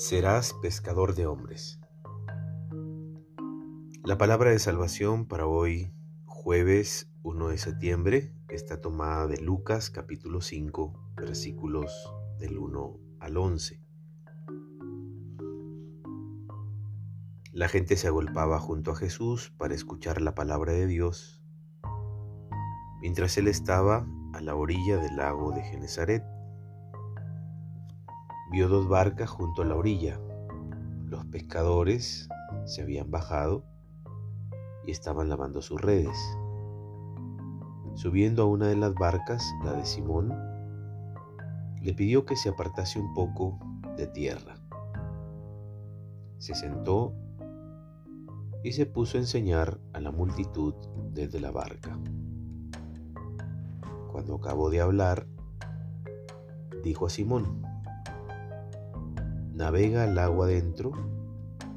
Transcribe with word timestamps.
serás 0.00 0.54
pescador 0.54 1.14
de 1.14 1.26
hombres. 1.26 1.78
La 4.02 4.16
palabra 4.16 4.48
de 4.48 4.58
salvación 4.58 5.26
para 5.26 5.46
hoy, 5.46 5.92
jueves 6.24 7.12
1 7.22 7.48
de 7.48 7.58
septiembre, 7.58 8.34
está 8.48 8.80
tomada 8.80 9.26
de 9.26 9.36
Lucas 9.42 9.90
capítulo 9.90 10.40
5, 10.40 11.12
versículos 11.18 11.92
del 12.38 12.56
1 12.56 12.98
al 13.20 13.36
11. 13.36 13.82
La 17.52 17.68
gente 17.68 17.98
se 17.98 18.06
agolpaba 18.06 18.58
junto 18.58 18.92
a 18.92 18.96
Jesús 18.96 19.52
para 19.58 19.74
escuchar 19.74 20.22
la 20.22 20.34
palabra 20.34 20.72
de 20.72 20.86
Dios, 20.86 21.42
mientras 23.02 23.36
él 23.36 23.48
estaba 23.48 24.08
a 24.32 24.40
la 24.40 24.54
orilla 24.54 24.96
del 24.96 25.16
lago 25.16 25.52
de 25.52 25.62
Genezaret 25.62 26.24
vio 28.50 28.68
dos 28.68 28.88
barcas 28.88 29.30
junto 29.30 29.62
a 29.62 29.64
la 29.64 29.76
orilla. 29.76 30.20
Los 31.06 31.24
pescadores 31.26 32.28
se 32.64 32.82
habían 32.82 33.10
bajado 33.10 33.64
y 34.84 34.90
estaban 34.90 35.28
lavando 35.28 35.62
sus 35.62 35.80
redes. 35.80 36.16
Subiendo 37.94 38.42
a 38.42 38.46
una 38.46 38.66
de 38.66 38.76
las 38.76 38.94
barcas, 38.94 39.44
la 39.64 39.72
de 39.72 39.84
Simón, 39.84 40.32
le 41.80 41.94
pidió 41.94 42.24
que 42.24 42.36
se 42.36 42.48
apartase 42.48 42.98
un 42.98 43.14
poco 43.14 43.58
de 43.96 44.06
tierra. 44.06 44.56
Se 46.38 46.54
sentó 46.54 47.14
y 48.62 48.72
se 48.72 48.86
puso 48.86 49.16
a 49.16 49.20
enseñar 49.20 49.78
a 49.92 50.00
la 50.00 50.10
multitud 50.10 50.74
desde 51.12 51.40
la 51.40 51.50
barca. 51.50 51.98
Cuando 54.10 54.34
acabó 54.34 54.70
de 54.70 54.80
hablar, 54.80 55.26
dijo 56.82 57.06
a 57.06 57.10
Simón, 57.10 57.69
navega 59.60 60.04
al 60.04 60.18
agua 60.18 60.46
adentro 60.46 60.90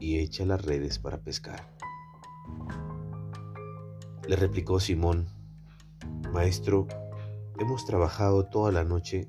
y 0.00 0.18
echa 0.18 0.44
las 0.44 0.60
redes 0.62 0.98
para 0.98 1.18
pescar. 1.18 1.62
Le 4.26 4.34
replicó 4.34 4.80
Simón, 4.80 5.28
Maestro, 6.32 6.88
hemos 7.56 7.86
trabajado 7.86 8.46
toda 8.46 8.72
la 8.72 8.82
noche 8.82 9.28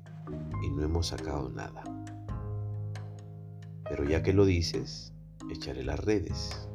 y 0.64 0.70
no 0.70 0.82
hemos 0.82 1.06
sacado 1.06 1.48
nada. 1.48 1.84
Pero 3.88 4.02
ya 4.02 4.24
que 4.24 4.32
lo 4.32 4.44
dices, 4.44 5.12
echaré 5.48 5.84
las 5.84 6.00
redes. 6.00 6.68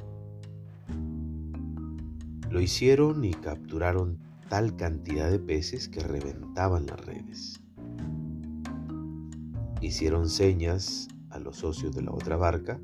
Lo 2.50 2.62
hicieron 2.62 3.26
y 3.26 3.34
capturaron 3.34 4.18
tal 4.48 4.78
cantidad 4.78 5.30
de 5.30 5.40
peces 5.40 5.90
que 5.90 6.00
reventaban 6.00 6.86
las 6.86 7.06
redes. 7.06 7.60
Hicieron 9.82 10.30
señas 10.30 11.10
a 11.36 11.40
los 11.40 11.58
socios 11.58 11.94
de 11.94 12.02
la 12.02 12.12
otra 12.12 12.38
barca 12.38 12.80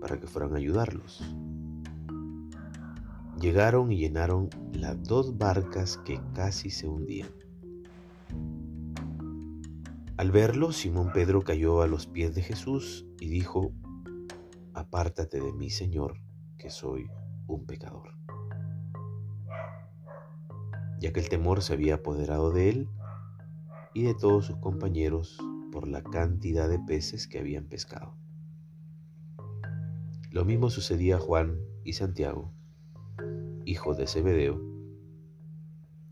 para 0.00 0.18
que 0.18 0.26
fueran 0.26 0.54
a 0.54 0.56
ayudarlos. 0.56 1.22
Llegaron 3.38 3.92
y 3.92 3.98
llenaron 3.98 4.48
las 4.72 5.02
dos 5.02 5.36
barcas 5.36 5.98
que 5.98 6.20
casi 6.34 6.70
se 6.70 6.88
hundían. 6.88 7.28
Al 10.16 10.30
verlo, 10.30 10.72
Simón 10.72 11.10
Pedro 11.12 11.42
cayó 11.42 11.82
a 11.82 11.86
los 11.86 12.06
pies 12.06 12.34
de 12.34 12.42
Jesús 12.42 13.04
y 13.20 13.28
dijo, 13.28 13.72
Apártate 14.72 15.40
de 15.40 15.52
mí, 15.52 15.68
Señor, 15.68 16.20
que 16.56 16.70
soy 16.70 17.10
un 17.46 17.66
pecador. 17.66 18.14
Ya 20.98 21.12
que 21.12 21.20
el 21.20 21.28
temor 21.28 21.62
se 21.62 21.74
había 21.74 21.96
apoderado 21.96 22.52
de 22.52 22.70
él 22.70 22.88
y 23.92 24.04
de 24.04 24.14
todos 24.14 24.46
sus 24.46 24.56
compañeros, 24.56 25.38
por 25.74 25.88
la 25.88 26.04
cantidad 26.04 26.68
de 26.68 26.78
peces 26.78 27.26
que 27.26 27.40
habían 27.40 27.64
pescado. 27.64 28.14
Lo 30.30 30.44
mismo 30.44 30.70
sucedía 30.70 31.16
a 31.16 31.18
Juan 31.18 31.58
y 31.82 31.94
Santiago, 31.94 32.52
hijos 33.64 33.98
de 33.98 34.06
Zebedeo, 34.06 34.62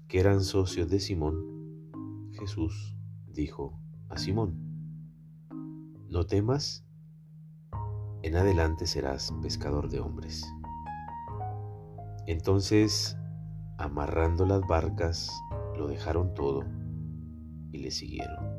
que 0.09 0.19
eran 0.19 0.41
socios 0.43 0.91
de 0.91 0.99
Simón. 0.99 2.33
Jesús 2.33 2.97
dijo 3.29 3.81
a 4.09 4.19
Simón, 4.19 4.59
no 6.09 6.27
temas, 6.27 6.85
en 8.23 8.35
adelante 8.35 8.87
serás 8.87 9.33
pescador 9.43 9.89
de 9.89 10.01
hombres. 10.01 10.45
Entonces, 12.27 13.17
amarrando 13.79 14.45
las 14.45 14.63
barcas, 14.63 15.31
lo 15.77 15.87
dejaron 15.87 16.35
todo 16.35 16.65
y 17.71 17.79
le 17.79 17.93
siguieron 17.93 18.52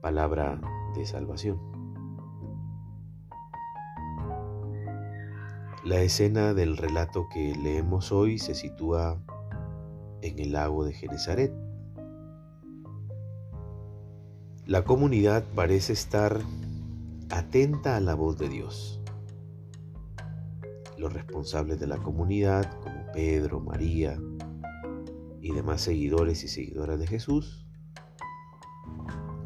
palabra 0.00 0.60
de 0.94 1.04
salvación. 1.04 1.58
La 5.84 6.00
escena 6.00 6.52
del 6.52 6.76
relato 6.76 7.28
que 7.32 7.54
leemos 7.56 8.12
hoy 8.12 8.38
se 8.38 8.54
sitúa 8.54 9.18
en 10.22 10.38
el 10.38 10.52
lago 10.52 10.84
de 10.84 10.92
Genezaret. 10.92 11.52
La 14.66 14.84
comunidad 14.84 15.44
parece 15.54 15.94
estar 15.94 16.38
atenta 17.30 17.96
a 17.96 18.00
la 18.00 18.14
voz 18.14 18.38
de 18.38 18.48
Dios. 18.48 19.00
Los 20.98 21.12
responsables 21.12 21.80
de 21.80 21.86
la 21.86 21.96
comunidad, 21.96 22.78
como 22.80 23.10
Pedro, 23.12 23.60
María 23.60 24.20
y 25.40 25.52
demás 25.52 25.80
seguidores 25.80 26.44
y 26.44 26.48
seguidoras 26.48 26.98
de 26.98 27.06
Jesús, 27.06 27.66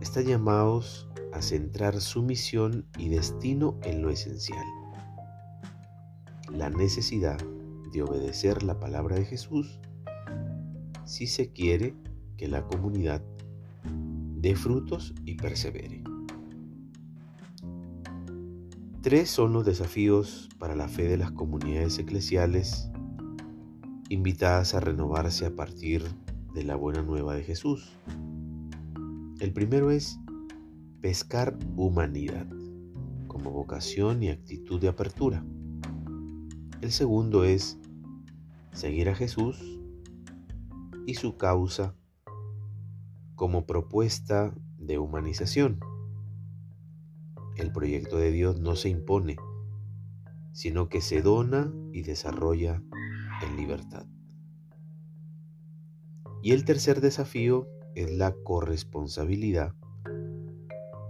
están 0.05 0.27
llamados 0.27 1.09
a 1.33 1.41
centrar 1.41 1.99
su 1.99 2.23
misión 2.23 2.85
y 2.99 3.09
destino 3.09 3.79
en 3.85 4.03
lo 4.03 4.11
esencial. 4.11 4.63
La 6.53 6.69
necesidad 6.69 7.39
de 7.91 8.03
obedecer 8.03 8.63
la 8.65 8.79
palabra 8.79 9.17
de 9.17 9.25
Jesús 9.25 9.81
si 11.07 11.27
se 11.27 11.53
quiere 11.53 11.95
que 12.37 12.49
la 12.49 12.67
comunidad 12.67 13.23
dé 14.37 14.55
frutos 14.55 15.15
y 15.25 15.37
persevere. 15.37 16.05
Tres 19.01 19.31
son 19.31 19.55
los 19.55 19.65
desafíos 19.65 20.51
para 20.59 20.77
la 20.77 20.89
fe 20.89 21.05
de 21.05 21.17
las 21.17 21.33
comunidades 21.33 21.99
eclesiales 21.99 22.91
invitadas 24.11 24.75
a 24.75 24.81
renovarse 24.81 25.47
a 25.47 25.57
partir 25.57 26.05
de 26.53 26.63
la 26.63 26.77
buena 26.77 27.01
nueva 27.01 27.35
de 27.35 27.43
Jesús. 27.43 27.97
El 29.45 29.53
primero 29.53 29.91
es 29.91 30.19
pescar 31.03 31.59
humanidad 31.77 32.47
como 33.27 33.51
vocación 33.51 34.23
y 34.23 34.31
actitud 34.31 34.81
de 34.81 34.89
apertura. 34.89 35.45
El 36.81 36.91
segundo 36.91 37.45
es 37.45 37.79
seguir 38.73 39.11
a 39.11 39.15
Jesús 39.15 39.79
y 41.07 41.17
su 41.17 41.37
causa 41.37 41.95
como 43.35 43.67
propuesta 43.67 44.55
de 44.79 44.99
humanización. 44.99 45.79
El 47.59 47.71
proyecto 47.71 48.17
de 48.17 48.31
Dios 48.31 48.59
no 48.61 48.77
se 48.77 48.89
impone, 48.89 49.37
sino 50.53 50.89
que 50.89 51.03
se 51.03 51.21
dona 51.21 51.71
y 51.93 52.01
desarrolla 52.01 52.83
en 53.43 53.57
libertad. 53.57 54.07
Y 56.43 56.53
el 56.53 56.65
tercer 56.65 57.03
desafío 57.03 57.69
es 57.95 58.11
la 58.13 58.35
corresponsabilidad 58.45 59.75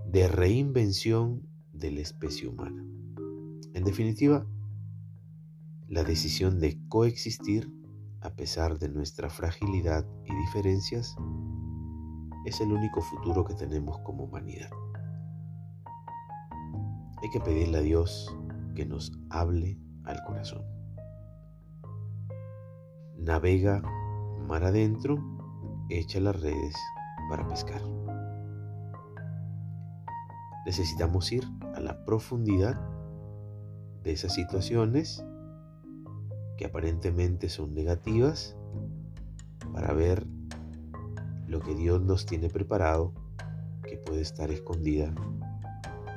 de 0.06 0.28
reinvención 0.28 1.46
de 1.72 1.90
la 1.90 2.00
especie 2.00 2.48
humana. 2.48 2.84
En 3.72 3.84
definitiva, 3.84 4.46
la 5.88 6.04
decisión 6.04 6.60
de 6.60 6.78
coexistir 6.88 7.72
a 8.20 8.30
pesar 8.30 8.78
de 8.78 8.88
nuestra 8.88 9.28
fragilidad 9.28 10.06
y 10.25 10.34
diferencias 10.34 11.16
es 12.46 12.60
el 12.60 12.72
único 12.72 13.02
futuro 13.02 13.44
que 13.44 13.54
tenemos 13.54 13.98
como 13.98 14.25
humanidad. 14.25 14.70
Hay 17.22 17.30
que 17.30 17.40
pedirle 17.40 17.78
a 17.78 17.82
Dios 17.82 18.34
que 18.75 18.87
nos 18.87 19.12
hable 19.30 19.78
al 20.04 20.22
corazón. 20.25 20.62
Navega 23.19 23.82
mar 24.46 24.64
adentro 24.64 25.33
echa 25.88 26.20
las 26.20 26.40
redes 26.40 26.75
para 27.28 27.46
pescar. 27.48 27.81
Necesitamos 30.66 31.31
ir 31.32 31.44
a 31.75 31.81
la 31.81 32.04
profundidad 32.04 32.81
de 34.02 34.12
esas 34.12 34.34
situaciones 34.34 35.25
que 36.56 36.66
aparentemente 36.66 37.48
son 37.48 37.75
negativas 37.75 38.56
para 39.72 39.92
ver 39.92 40.26
lo 41.46 41.60
que 41.60 41.75
Dios 41.75 42.00
nos 42.00 42.26
tiene 42.26 42.48
preparado, 42.48 43.12
que 43.82 43.98
puede 43.98 44.22
estar 44.22 44.50
escondida 44.50 45.14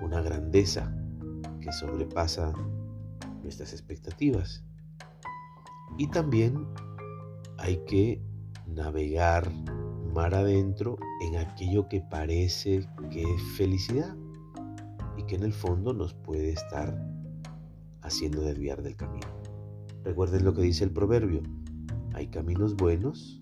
una 0.01 0.21
grandeza 0.21 0.93
que 1.59 1.71
sobrepasa 1.71 2.53
nuestras 3.41 3.73
expectativas. 3.73 4.63
Y 5.97 6.07
también 6.07 6.67
hay 7.57 7.77
que 7.85 8.21
navegar 8.77 9.51
mar 10.13 10.35
adentro 10.35 10.97
en 11.21 11.35
aquello 11.37 11.89
que 11.89 11.99
parece 11.99 12.87
que 13.09 13.23
es 13.23 13.41
felicidad 13.57 14.15
y 15.17 15.23
que 15.23 15.35
en 15.35 15.43
el 15.43 15.51
fondo 15.51 15.93
nos 15.93 16.13
puede 16.13 16.51
estar 16.51 16.95
haciendo 18.03 18.41
desviar 18.41 18.83
del 18.83 18.95
camino. 18.95 19.27
Recuerden 20.03 20.45
lo 20.45 20.53
que 20.53 20.61
dice 20.61 20.83
el 20.83 20.91
proverbio, 20.91 21.41
hay 22.13 22.27
caminos 22.27 22.75
buenos 22.75 23.41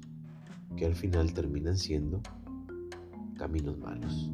que 0.77 0.85
al 0.85 0.95
final 0.95 1.33
terminan 1.33 1.77
siendo 1.77 2.21
caminos 3.37 3.77
malos. 3.77 4.31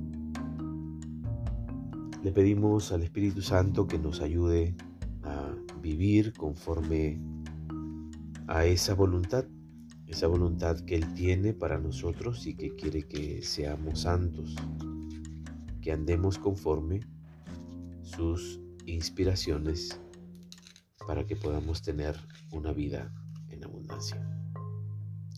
Le 2.24 2.32
pedimos 2.32 2.92
al 2.92 3.02
Espíritu 3.02 3.42
Santo 3.42 3.88
que 3.88 3.98
nos 3.98 4.22
ayude 4.22 4.76
a 5.24 5.56
vivir 5.82 6.34
conforme 6.34 7.20
a 8.48 8.66
esa 8.66 8.94
voluntad, 8.94 9.46
esa 10.12 10.28
voluntad 10.28 10.78
que 10.82 10.96
Él 10.96 11.14
tiene 11.14 11.54
para 11.54 11.80
nosotros 11.80 12.46
y 12.46 12.56
que 12.56 12.76
quiere 12.76 13.04
que 13.04 13.42
seamos 13.42 14.02
santos, 14.02 14.56
que 15.82 15.94
andemos 15.94 16.38
conforme 16.38 17.00
sus 18.02 18.60
inspiraciones 18.86 20.02
para 21.08 21.26
que 21.26 21.38
podamos 21.38 21.82
tener 21.82 22.18
una 22.52 22.74
vida 22.74 23.14
en 23.50 23.64
abundancia. 23.64 24.22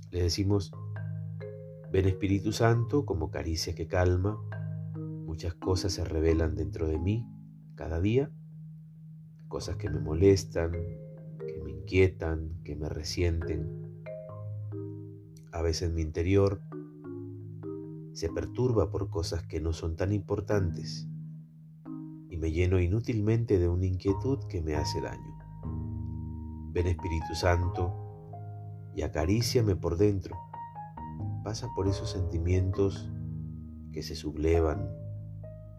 Le 0.10 0.24
decimos, 0.24 0.72
ven 1.92 2.08
Espíritu 2.08 2.52
Santo 2.52 3.06
como 3.06 3.30
caricia 3.30 3.76
que 3.76 3.88
calma, 3.88 4.40
muchas 4.98 5.54
cosas 5.54 5.94
se 5.94 6.04
revelan 6.04 6.56
dentro 6.56 6.88
de 6.88 6.98
mí 6.98 7.28
cada 7.76 8.02
día, 8.02 8.32
cosas 9.48 9.76
que 9.76 9.92
me 9.92 10.00
molestan, 10.00 10.72
que 10.72 11.62
me 11.64 11.70
inquietan, 11.70 12.60
que 12.64 12.76
me 12.76 12.90
resienten. 12.90 13.83
A 15.54 15.62
veces 15.62 15.94
mi 15.94 16.02
interior 16.02 16.62
se 18.14 18.30
perturba 18.30 18.90
por 18.90 19.12
cosas 19.12 19.44
que 19.44 19.62
no 19.62 19.72
son 19.72 19.96
tan 19.96 20.12
importantes 20.12 21.08
y 22.28 22.38
me 22.38 22.52
lleno 22.52 22.80
inútilmente 22.80 23.60
de 23.60 23.70
una 23.70 23.86
inquietud 23.86 24.40
que 24.50 24.64
me 24.64 24.76
hace 24.76 25.00
daño. 25.00 25.38
Ven 26.72 26.88
Espíritu 26.88 27.36
Santo 27.36 27.94
y 28.96 29.04
acaríciame 29.04 29.76
por 29.76 29.98
dentro. 29.98 30.36
Pasa 31.44 31.68
por 31.76 31.88
esos 31.88 32.10
sentimientos 32.10 33.12
que 33.92 34.02
se 34.02 34.16
sublevan 34.16 34.90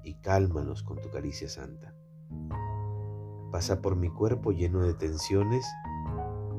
y 0.05 0.15
cálmalos 0.21 0.85
con 0.85 1.01
tu 1.01 1.11
caricia 1.11 1.49
santa. 1.49 1.97
Pasa 3.51 3.83
por 3.83 3.97
mi 3.97 4.09
cuerpo 4.09 4.53
lleno 4.53 4.85
de 4.85 4.95
tensiones 4.95 5.67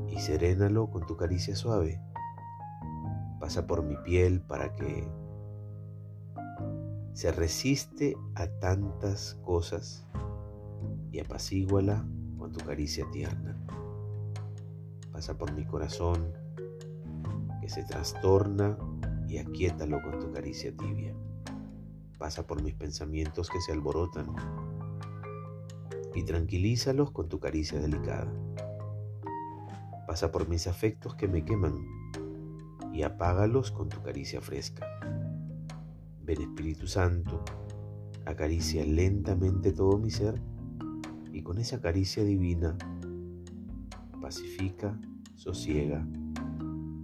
y 0.09 0.19
serénalo 0.19 0.91
con 0.91 1.06
tu 1.06 1.15
caricia 1.15 1.56
suave. 1.56 2.01
Pasa 3.45 3.68
por 3.68 3.83
mi 3.83 3.95
piel 3.97 4.42
para 4.42 4.74
que 4.74 5.07
se 7.13 7.31
resiste 7.31 8.18
a 8.33 8.47
tantas 8.47 9.36
cosas 9.44 10.03
y 11.12 11.19
apacíguala 11.19 12.03
con 12.39 12.51
tu 12.51 12.65
caricia 12.65 13.06
tierna. 13.12 13.56
Pasa 15.12 15.38
por 15.38 15.53
mi 15.53 15.63
corazón 15.63 16.33
que 17.62 17.69
se 17.69 17.83
trastorna 17.83 18.80
y 19.27 19.38
aquíétalo 19.38 20.01
con 20.01 20.18
tu 20.18 20.31
caricia 20.31 20.75
tibia. 20.75 21.13
Pasa 22.18 22.47
por 22.47 22.63
mis 22.63 22.74
pensamientos 22.74 23.51
que 23.51 23.62
se 23.62 23.74
alborotan 23.74 24.25
y 26.15 26.24
tranquilízalos 26.24 27.12
con 27.12 27.30
tu 27.30 27.39
caricia 27.39 27.80
delicada. 27.80 28.33
Pasa 30.07 30.31
por 30.31 30.50
mis 30.50 30.65
afectos 30.65 31.13
que 31.13 31.27
me 31.27 31.45
queman 31.45 32.05
y 32.95 33.03
apágalos 33.03 33.71
con 33.71 33.89
tu 33.89 34.01
caricia 34.01 34.39
fresca. 34.39 34.88
Ven 36.24 36.42
Espíritu 36.42 36.88
Santo, 36.88 37.44
acaricia 38.25 38.86
lentamente 38.86 39.74
todo 39.74 39.97
mi 39.97 40.09
ser 40.09 40.42
y 41.33 41.42
con 41.42 41.57
esa 41.59 41.81
caricia 41.81 42.24
divina 42.24 42.77
pacifica, 44.21 45.00
sosiega, 45.36 46.07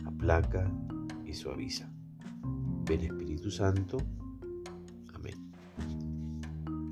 aplaca 0.05 0.71
y 1.25 1.33
suaviza. 1.33 1.91
Ven 2.88 3.01
Espíritu 3.01 3.51
Santo. 3.51 3.97
Amén. 5.13 5.35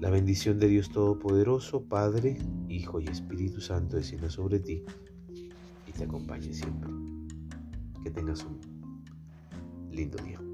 La 0.02 0.10
bendición 0.10 0.60
de 0.60 0.68
Dios 0.68 0.92
Todopoderoso, 0.92 1.86
Padre, 1.86 2.38
Hijo 2.68 3.00
y 3.00 3.06
Espíritu 3.08 3.62
Santo 3.62 3.96
descienda 3.96 4.30
sobre 4.30 4.60
ti 4.60 4.84
y 5.88 5.92
te 5.94 6.04
acompañe 6.04 6.54
siempre. 6.54 6.92
Que 8.04 8.12
tengas 8.12 8.46
un 8.46 8.69
lindo 10.00 10.18
día. 10.24 10.49